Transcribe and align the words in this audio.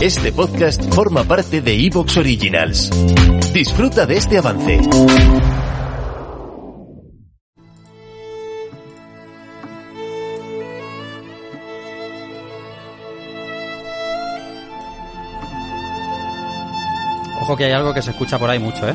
Este 0.00 0.32
podcast 0.32 0.82
forma 0.94 1.24
parte 1.24 1.60
de 1.60 1.74
Evox 1.86 2.16
Originals. 2.16 2.90
Disfruta 3.52 4.06
de 4.06 4.16
este 4.16 4.38
avance. 4.38 4.80
Ojo 17.40 17.56
que 17.56 17.64
hay 17.64 17.72
algo 17.72 17.92
que 17.92 18.02
se 18.02 18.10
escucha 18.10 18.38
por 18.38 18.50
ahí 18.50 18.58
mucho, 18.58 18.88
¿eh? 18.88 18.94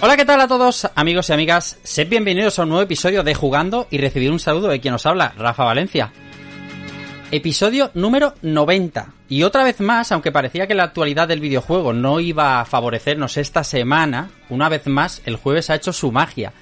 Hola, 0.00 0.16
¿qué 0.16 0.24
tal 0.24 0.40
a 0.40 0.46
todos, 0.46 0.88
amigos 0.94 1.28
y 1.28 1.32
amigas? 1.32 1.76
Sed 1.82 2.08
bienvenidos 2.08 2.56
a 2.56 2.62
un 2.62 2.68
nuevo 2.68 2.84
episodio 2.84 3.24
de 3.24 3.34
Jugando 3.34 3.88
y 3.90 3.98
recibir 3.98 4.30
un 4.30 4.38
saludo 4.38 4.68
de 4.68 4.78
quien 4.78 4.92
nos 4.92 5.06
habla, 5.06 5.34
Rafa 5.36 5.64
Valencia. 5.64 6.12
Episodio 7.32 7.90
número 7.94 8.34
90. 8.42 9.12
Y 9.28 9.42
otra 9.42 9.64
vez 9.64 9.80
más, 9.80 10.12
aunque 10.12 10.30
parecía 10.30 10.68
que 10.68 10.76
la 10.76 10.84
actualidad 10.84 11.26
del 11.26 11.40
videojuego 11.40 11.92
no 11.92 12.20
iba 12.20 12.60
a 12.60 12.64
favorecernos 12.64 13.36
esta 13.38 13.64
semana, 13.64 14.30
una 14.50 14.68
vez 14.68 14.86
más 14.86 15.20
el 15.24 15.34
jueves 15.34 15.68
ha 15.68 15.74
hecho 15.74 15.92
su 15.92 16.12
magia. 16.12 16.52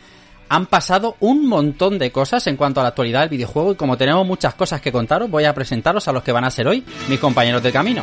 Han 0.48 0.64
pasado 0.64 1.16
un 1.20 1.46
montón 1.46 1.98
de 1.98 2.10
cosas 2.10 2.46
en 2.46 2.56
cuanto 2.56 2.80
a 2.80 2.84
la 2.84 2.88
actualidad 2.88 3.20
del 3.20 3.28
videojuego 3.28 3.72
y 3.72 3.76
como 3.76 3.98
tenemos 3.98 4.26
muchas 4.26 4.54
cosas 4.54 4.80
que 4.80 4.92
contaros, 4.92 5.28
voy 5.28 5.44
a 5.44 5.52
presentaros 5.52 6.08
a 6.08 6.12
los 6.12 6.22
que 6.22 6.32
van 6.32 6.44
a 6.44 6.50
ser 6.50 6.68
hoy 6.68 6.86
mis 7.06 7.20
compañeros 7.20 7.62
de 7.62 7.70
camino. 7.70 8.02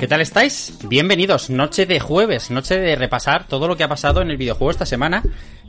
¿Qué 0.00 0.08
tal 0.08 0.22
estáis? 0.22 0.78
Bienvenidos, 0.88 1.50
noche 1.50 1.84
de 1.84 2.00
jueves, 2.00 2.50
noche 2.50 2.80
de 2.80 2.96
repasar 2.96 3.46
todo 3.46 3.68
lo 3.68 3.76
que 3.76 3.84
ha 3.84 3.88
pasado 3.88 4.22
en 4.22 4.30
el 4.30 4.38
videojuego 4.38 4.70
esta 4.70 4.86
semana 4.86 5.22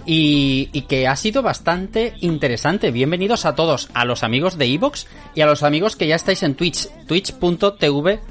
y, 0.06 0.70
y 0.72 0.84
que 0.84 1.06
ha 1.06 1.18
sido 1.18 1.42
bastante 1.42 2.14
interesante. 2.22 2.92
Bienvenidos 2.92 3.46
a 3.46 3.56
todos, 3.56 3.90
a 3.94 4.06
los 4.06 4.24
amigos 4.24 4.58
de 4.58 4.68
Evox 4.68 5.06
y 5.36 5.42
a 5.42 5.46
los 5.48 5.64
amigos 5.64 5.98
que 5.98 6.08
ya 6.08 6.16
estáis 6.16 6.44
en 6.44 6.56
Twitch, 6.56 6.88
twitch.tv 7.08 8.22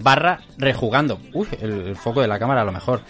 barra 0.00 0.40
rejugando. 0.58 1.20
Uy, 1.32 1.46
el, 1.60 1.70
el 1.70 1.96
foco 1.96 2.20
de 2.20 2.26
la 2.26 2.40
cámara 2.40 2.62
a 2.62 2.64
lo 2.64 2.72
mejor. 2.72 3.02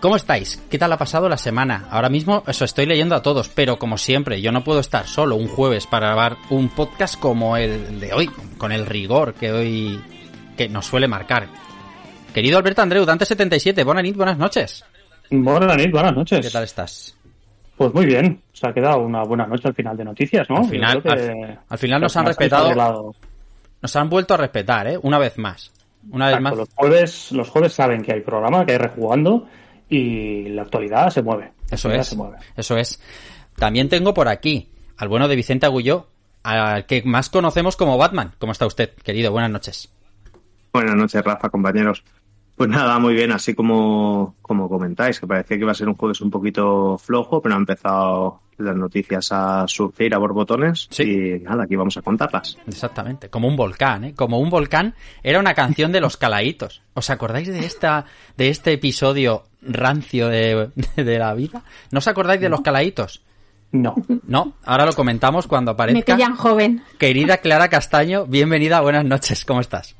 ¿Cómo 0.00 0.16
estáis? 0.16 0.62
¿Qué 0.70 0.78
tal 0.78 0.92
ha 0.92 0.98
pasado 0.98 1.30
la 1.30 1.38
semana? 1.38 1.88
Ahora 1.90 2.10
mismo 2.10 2.42
eso 2.46 2.66
estoy 2.66 2.84
leyendo 2.84 3.14
a 3.14 3.22
todos, 3.22 3.48
pero 3.48 3.78
como 3.78 3.96
siempre, 3.96 4.42
yo 4.42 4.52
no 4.52 4.62
puedo 4.62 4.80
estar 4.80 5.06
solo 5.06 5.36
un 5.36 5.48
jueves 5.48 5.86
para 5.86 6.08
grabar 6.08 6.36
un 6.50 6.68
podcast 6.68 7.18
como 7.18 7.56
el 7.56 7.98
de 7.98 8.12
hoy, 8.12 8.30
con 8.58 8.72
el 8.72 8.84
rigor 8.84 9.32
que 9.32 9.52
hoy 9.52 10.00
que 10.56 10.68
nos 10.68 10.86
suele 10.86 11.08
marcar. 11.08 11.46
Querido 12.32 12.58
Alberto 12.58 12.82
Andreu, 12.82 13.04
Dante77, 13.04 13.84
buenas 13.84 14.02
nit, 14.04 14.16
buenas 14.16 14.38
noches. 14.38 14.84
Buenas 15.30 15.68
noches, 15.68 15.90
buenas 15.92 16.14
noches. 16.14 16.46
¿Qué 16.46 16.50
tal 16.52 16.64
estás? 16.64 17.16
Pues 17.76 17.92
muy 17.92 18.06
bien, 18.06 18.40
se 18.52 18.68
ha 18.68 18.72
quedado 18.72 18.98
una 18.98 19.22
buena 19.24 19.46
noche 19.46 19.68
al 19.68 19.74
final 19.74 19.96
de 19.96 20.04
noticias, 20.04 20.48
¿no? 20.48 20.58
Al 20.58 20.64
final, 20.68 20.94
Yo 20.94 21.02
creo 21.02 21.14
que- 21.16 21.42
al, 21.44 21.60
al 21.68 21.78
final 21.78 22.00
nos 22.00 22.16
han 22.16 22.26
respetado, 22.26 23.14
nos 23.82 23.96
han 23.96 24.08
vuelto 24.08 24.34
a 24.34 24.36
respetar, 24.36 24.86
¿eh? 24.88 24.98
Una 25.02 25.18
vez 25.18 25.36
más. 25.38 25.72
Una 26.10 26.26
vez 26.26 26.36
Exacto, 26.36 26.56
más. 26.56 26.58
Los 26.58 26.68
jueves, 26.74 27.32
los 27.32 27.48
jueves 27.50 27.72
saben 27.72 28.02
que 28.02 28.12
hay 28.12 28.20
programa, 28.20 28.64
que 28.66 28.72
hay 28.72 28.78
rejugando 28.78 29.46
y 29.88 30.48
la 30.50 30.62
actualidad 30.62 31.10
se 31.10 31.22
mueve. 31.22 31.52
Eso 31.70 31.90
es. 31.90 32.06
se 32.06 32.16
mueve. 32.16 32.36
Eso 32.56 32.76
es. 32.76 33.00
También 33.56 33.88
tengo 33.88 34.12
por 34.14 34.28
aquí 34.28 34.68
al 34.98 35.08
bueno 35.08 35.26
de 35.28 35.36
Vicente 35.36 35.66
Agulló, 35.66 36.08
al 36.42 36.86
que 36.86 37.02
más 37.04 37.30
conocemos 37.30 37.76
como 37.76 37.96
Batman. 37.98 38.34
¿Cómo 38.38 38.52
está 38.52 38.66
usted, 38.66 38.90
querido? 39.02 39.32
Buenas 39.32 39.50
noches. 39.50 39.90
Buenas 40.74 40.96
noches, 40.96 41.22
Rafa, 41.24 41.50
compañeros. 41.50 42.02
Pues 42.56 42.68
nada, 42.68 42.98
muy 42.98 43.14
bien, 43.14 43.30
así 43.30 43.54
como, 43.54 44.34
como 44.42 44.68
comentáis, 44.68 45.20
que 45.20 45.26
parecía 45.26 45.56
que 45.56 45.62
iba 45.62 45.70
a 45.70 45.74
ser 45.76 45.86
un 45.88 45.94
jueves 45.94 46.20
un 46.20 46.30
poquito 46.32 46.98
flojo, 46.98 47.40
pero 47.40 47.54
han 47.54 47.60
empezado 47.60 48.40
las 48.58 48.74
noticias 48.74 49.28
a 49.30 49.66
surgir 49.68 50.12
a 50.14 50.18
borbotones 50.18 50.88
Sí. 50.90 51.02
y 51.04 51.38
nada, 51.44 51.62
aquí 51.62 51.76
vamos 51.76 51.96
a 51.96 52.02
contarlas. 52.02 52.58
Exactamente, 52.66 53.28
como 53.30 53.46
un 53.46 53.54
volcán, 53.56 54.02
¿eh? 54.02 54.14
Como 54.16 54.40
un 54.40 54.50
volcán 54.50 54.96
era 55.22 55.38
una 55.38 55.54
canción 55.54 55.92
de 55.92 56.00
los 56.00 56.16
calaitos. 56.16 56.82
¿Os 56.94 57.08
acordáis 57.08 57.46
de 57.46 57.60
esta 57.64 58.06
de 58.36 58.48
este 58.48 58.72
episodio 58.72 59.44
rancio 59.62 60.28
de, 60.28 60.70
de 60.96 61.18
la 61.20 61.34
vida? 61.34 61.62
¿No 61.92 61.98
os 61.98 62.08
acordáis 62.08 62.40
de 62.40 62.48
los 62.48 62.62
calaitos? 62.62 63.22
No. 63.70 63.94
No, 64.26 64.54
ahora 64.64 64.86
lo 64.86 64.92
comentamos 64.92 65.46
cuando 65.48 65.72
Me 65.72 65.74
aparezca. 65.74 66.14
pillan 66.14 66.36
joven. 66.36 66.82
Querida 66.98 67.38
Clara 67.38 67.68
Castaño, 67.68 68.26
bienvenida, 68.26 68.80
buenas 68.80 69.04
noches, 69.04 69.44
¿cómo 69.44 69.60
estás? 69.60 69.96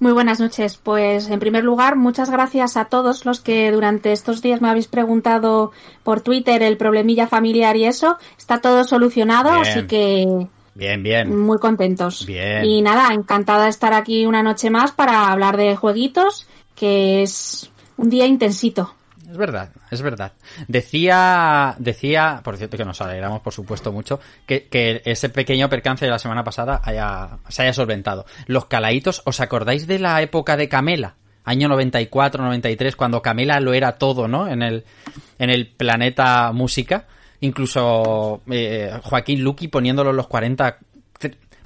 Muy 0.00 0.12
buenas 0.12 0.40
noches. 0.40 0.76
Pues 0.82 1.28
en 1.28 1.40
primer 1.40 1.64
lugar, 1.64 1.96
muchas 1.96 2.30
gracias 2.30 2.76
a 2.76 2.86
todos 2.86 3.24
los 3.24 3.40
que 3.40 3.70
durante 3.70 4.12
estos 4.12 4.42
días 4.42 4.60
me 4.60 4.68
habéis 4.68 4.86
preguntado 4.88 5.72
por 6.02 6.20
Twitter 6.20 6.62
el 6.62 6.76
problemilla 6.76 7.26
familiar 7.26 7.76
y 7.76 7.84
eso. 7.84 8.18
Está 8.36 8.60
todo 8.60 8.84
solucionado, 8.84 9.50
Bien. 9.50 9.62
así 9.62 9.86
que 9.86 10.46
Bien, 10.74 11.02
bien. 11.02 11.36
muy 11.36 11.58
contentos. 11.58 12.24
Bien. 12.26 12.64
Y 12.64 12.82
nada, 12.82 13.12
encantada 13.12 13.64
de 13.64 13.70
estar 13.70 13.92
aquí 13.92 14.26
una 14.26 14.42
noche 14.42 14.70
más 14.70 14.92
para 14.92 15.30
hablar 15.32 15.56
de 15.56 15.74
jueguitos, 15.76 16.46
que 16.74 17.22
es 17.22 17.70
un 17.96 18.10
día 18.10 18.26
intensito. 18.26 18.94
Es 19.28 19.36
verdad, 19.36 19.70
es 19.90 20.00
verdad. 20.00 20.32
Decía, 20.68 21.74
decía, 21.78 22.40
por 22.42 22.56
cierto 22.56 22.78
que 22.78 22.84
nos 22.84 23.00
alegramos 23.02 23.42
por 23.42 23.52
supuesto 23.52 23.92
mucho, 23.92 24.20
que, 24.46 24.68
que 24.68 25.02
ese 25.04 25.28
pequeño 25.28 25.68
percance 25.68 26.06
de 26.06 26.10
la 26.10 26.18
semana 26.18 26.44
pasada 26.44 26.80
haya, 26.82 27.38
se 27.48 27.62
haya 27.62 27.74
solventado. 27.74 28.24
Los 28.46 28.66
calaitos, 28.66 29.20
¿os 29.26 29.40
acordáis 29.40 29.86
de 29.86 29.98
la 29.98 30.22
época 30.22 30.56
de 30.56 30.70
Camela? 30.70 31.16
Año 31.44 31.68
94, 31.68 32.42
93, 32.42 32.96
cuando 32.96 33.20
Camela 33.20 33.60
lo 33.60 33.74
era 33.74 33.92
todo, 33.92 34.28
¿no? 34.28 34.48
En 34.48 34.62
el, 34.62 34.84
en 35.38 35.50
el 35.50 35.66
planeta 35.66 36.52
música. 36.52 37.06
Incluso 37.40 38.42
eh, 38.50 38.98
Joaquín 39.02 39.42
Luqui 39.42 39.68
poniéndolo 39.68 40.10
en 40.10 40.16
los 40.16 40.26
40. 40.26 40.78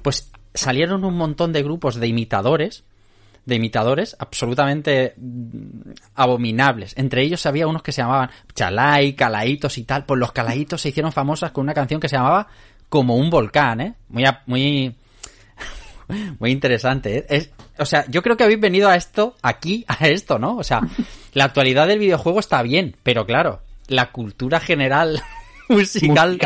Pues 0.01 0.31
salieron 0.53 1.05
un 1.05 1.15
montón 1.15 1.53
de 1.53 1.63
grupos 1.63 1.95
de 1.95 2.07
imitadores 2.07 2.83
de 3.45 3.55
imitadores 3.55 4.15
absolutamente 4.19 5.13
mm, 5.17 5.91
abominables. 6.15 6.93
Entre 6.97 7.21
ellos 7.23 7.45
había 7.45 7.67
unos 7.67 7.83
que 7.83 7.91
se 7.91 8.01
llamaban 8.01 8.29
Chalai, 8.55 9.13
Calaitos 9.13 9.77
y 9.77 9.83
tal. 9.83 10.05
Pues 10.05 10.19
los 10.19 10.31
Calaitos 10.31 10.81
se 10.81 10.89
hicieron 10.89 11.11
famosas 11.11 11.51
con 11.51 11.63
una 11.63 11.73
canción 11.73 11.99
que 11.99 12.07
se 12.09 12.15
llamaba 12.15 12.47
Como 12.89 13.15
un 13.17 13.29
volcán, 13.29 13.81
¿eh? 13.81 13.93
Muy, 14.09 14.25
a- 14.25 14.41
muy, 14.45 14.95
muy 16.39 16.51
interesante. 16.51 17.17
¿eh? 17.19 17.25
Es, 17.29 17.51
o 17.77 17.85
sea, 17.85 18.05
yo 18.09 18.21
creo 18.21 18.37
que 18.37 18.43
habéis 18.43 18.59
venido 18.59 18.87
a 18.89 18.95
esto, 18.95 19.35
aquí, 19.41 19.83
a 19.87 20.07
esto, 20.07 20.39
¿no? 20.39 20.55
O 20.57 20.63
sea, 20.63 20.81
la 21.33 21.45
actualidad 21.45 21.87
del 21.87 21.99
videojuego 21.99 22.39
está 22.39 22.61
bien, 22.61 22.95
pero 23.03 23.25
claro, 23.25 23.61
la 23.87 24.11
cultura 24.11 24.59
general 24.59 25.21
musical, 25.69 26.37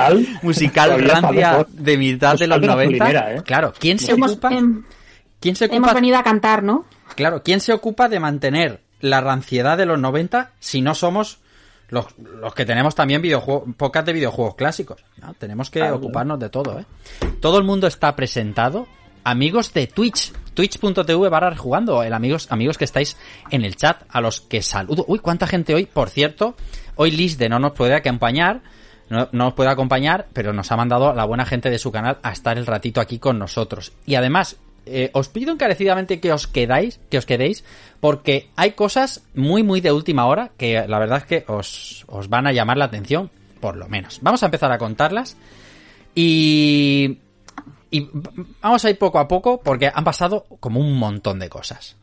Musical, 0.41 1.03
rancia 1.03 1.65
de 1.69 1.97
mitad 1.97 2.37
de 2.37 2.47
los 2.47 2.61
de 2.61 2.67
90. 2.67 2.97
gasolinera, 2.97 3.35
¿eh? 3.35 3.41
Claro, 3.43 3.73
¿quién 3.77 3.99
se 3.99 4.13
Hemos, 4.13 4.31
ocupa? 4.31 4.49
¿Quién 5.39 5.55
se 5.55 5.65
hemos 5.65 5.77
ocupa? 5.77 5.93
venido 5.93 6.17
a 6.17 6.23
cantar, 6.23 6.63
¿no? 6.63 6.85
Claro, 7.15 7.43
¿quién 7.43 7.59
se 7.59 7.73
ocupa 7.73 8.09
de 8.09 8.19
mantener 8.19 8.81
la 8.99 9.21
ranciedad 9.21 9.77
de 9.77 9.85
los 9.85 9.99
90 9.99 10.51
si 10.59 10.81
no 10.81 10.95
somos 10.95 11.39
los, 11.89 12.07
los 12.17 12.53
que 12.53 12.65
tenemos 12.65 12.95
también 12.95 13.21
videojuegos, 13.21 13.75
pocas 13.77 14.05
de 14.05 14.13
videojuegos 14.13 14.55
clásicos? 14.55 15.03
¿no? 15.21 15.33
Tenemos 15.35 15.69
que 15.69 15.83
ocuparnos 15.83 16.39
de 16.39 16.49
todo, 16.49 16.79
¿eh? 16.79 16.85
Todo 17.39 17.57
el 17.57 17.63
mundo 17.63 17.87
está 17.87 18.15
presentado. 18.15 18.87
Amigos 19.23 19.73
de 19.73 19.87
Twitch, 19.87 20.31
twitch.tv 20.53 21.29
barra 21.29 21.55
jugando, 21.55 22.01
el 22.01 22.13
amigos, 22.13 22.47
amigos 22.49 22.77
que 22.77 22.85
estáis 22.85 23.17
en 23.51 23.65
el 23.65 23.75
chat, 23.75 24.03
a 24.09 24.21
los 24.21 24.39
que 24.39 24.61
saludo. 24.61 25.03
Uy, 25.07 25.19
cuánta 25.19 25.47
gente 25.47 25.75
hoy, 25.75 25.85
por 25.85 26.09
cierto, 26.09 26.55
hoy 26.95 27.11
Liz 27.11 27.37
de 27.37 27.49
no 27.49 27.59
nos 27.59 27.73
puede 27.73 27.93
acompañar, 27.93 28.61
no, 29.09 29.27
no 29.33 29.45
nos 29.45 29.53
puede 29.53 29.69
acompañar, 29.69 30.27
pero 30.31 30.53
nos 30.53 30.71
ha 30.71 30.77
mandado 30.77 31.13
la 31.13 31.25
buena 31.25 31.45
gente 31.45 31.69
de 31.69 31.77
su 31.77 31.91
canal 31.91 32.19
a 32.23 32.31
estar 32.31 32.57
el 32.57 32.65
ratito 32.65 33.01
aquí 33.01 33.19
con 33.19 33.37
nosotros. 33.37 33.91
Y 34.05 34.15
además, 34.15 34.55
eh, 34.89 35.09
os 35.13 35.29
pido 35.29 35.51
encarecidamente 35.51 36.19
que 36.19 36.31
os 36.31 36.47
quedáis, 36.47 36.99
que 37.09 37.17
os 37.17 37.25
quedéis, 37.25 37.63
porque 37.99 38.49
hay 38.55 38.71
cosas 38.71 39.23
muy, 39.35 39.63
muy 39.63 39.81
de 39.81 39.91
última 39.91 40.25
hora 40.25 40.51
que 40.57 40.85
la 40.87 40.99
verdad 40.99 41.19
es 41.19 41.25
que 41.25 41.43
os, 41.51 42.05
os 42.07 42.29
van 42.29 42.47
a 42.47 42.53
llamar 42.53 42.77
la 42.77 42.85
atención, 42.85 43.29
por 43.59 43.75
lo 43.75 43.87
menos. 43.87 44.19
Vamos 44.21 44.43
a 44.43 44.47
empezar 44.47 44.71
a 44.71 44.77
contarlas 44.77 45.37
y, 46.15 47.19
y 47.91 48.09
vamos 48.61 48.83
a 48.85 48.89
ir 48.89 48.97
poco 48.97 49.19
a 49.19 49.27
poco 49.27 49.61
porque 49.61 49.91
han 49.93 50.03
pasado 50.03 50.45
como 50.59 50.79
un 50.79 50.97
montón 50.97 51.39
de 51.39 51.49
cosas. 51.49 51.95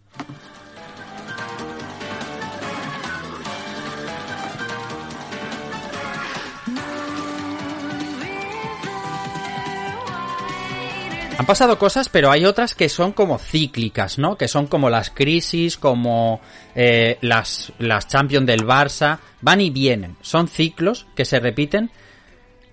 Han 11.37 11.47
pasado 11.47 11.79
cosas, 11.79 12.09
pero 12.09 12.31
hay 12.31 12.45
otras 12.45 12.75
que 12.75 12.89
son 12.89 13.13
como 13.13 13.39
cíclicas, 13.39 14.19
¿no? 14.19 14.37
Que 14.37 14.47
son 14.47 14.69
como 14.69 14.89
las 14.89 15.11
crisis, 15.11 15.77
como 15.77 16.41
eh, 16.77 17.19
las, 17.23 17.73
las 17.79 18.07
Champions 18.07 18.47
del 18.47 18.65
Barça. 18.65 19.19
Van 19.41 19.61
y 19.61 19.71
vienen. 19.71 20.17
Son 20.23 20.47
ciclos 20.47 21.07
que 21.17 21.25
se 21.25 21.41
repiten. 21.41 21.91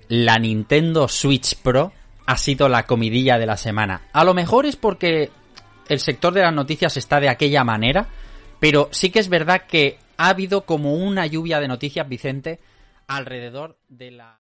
La 0.08 0.38
Nintendo 0.38 1.08
Switch 1.08 1.56
Pro 1.56 1.92
ha 2.28 2.38
sido 2.38 2.70
la 2.70 2.86
comidilla 2.86 3.40
de 3.40 3.48
la 3.48 3.58
semana. 3.58 4.04
A 4.14 4.24
lo 4.24 4.34
mejor 4.34 4.66
es 4.66 4.76
porque 4.76 5.32
el 5.90 6.00
sector 6.00 6.34
de 6.34 6.42
las 6.42 6.54
noticias 6.54 6.96
está 6.98 7.20
de 7.20 7.30
aquella 7.30 7.64
manera, 7.64 8.08
pero 8.60 8.90
sí 8.92 9.10
que 9.10 9.20
es 9.20 9.28
verdad 9.28 9.64
que 9.68 9.98
ha 10.18 10.30
habido 10.30 10.66
como 10.66 10.94
una 10.94 11.26
lluvia 11.26 11.60
de 11.60 11.68
noticias, 11.68 12.08
Vicente, 12.08 12.60
alrededor 13.08 13.78
de 13.90 14.12
la... 14.12 14.41